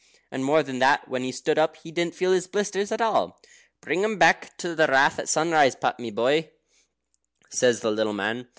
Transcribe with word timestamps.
And, 0.31 0.43
more 0.43 0.63
than 0.63 0.79
that, 0.79 1.07
when 1.07 1.21
he 1.23 1.31
stood 1.31 1.59
up, 1.59 1.75
he 1.75 1.91
didn't 1.91 2.15
feel 2.15 2.31
his 2.31 2.47
blisters 2.47 2.91
at 2.91 3.01
all. 3.01 3.39
"Bring 3.81 4.03
'em 4.03 4.17
back 4.17 4.57
to 4.57 4.73
the 4.73 4.87
Rath 4.87 5.19
at 5.19 5.29
sunrise, 5.29 5.75
Pat, 5.75 5.99
my 5.99 6.09
boy," 6.09 6.49
says 7.51 7.81
the 7.81 7.91
little 7.91 8.11
man. 8.13 8.47